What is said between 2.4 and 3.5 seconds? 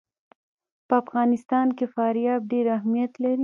ډېر اهمیت لري.